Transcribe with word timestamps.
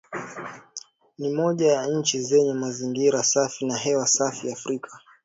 Ni 1.17 1.29
moja 1.29 1.67
ya 1.71 1.85
nchi 1.87 2.21
zenye 2.21 2.53
mazingira 2.53 3.23
safi 3.23 3.65
na 3.65 3.77
hewa 3.77 4.07
safi 4.07 4.51
Afrika 4.51 4.91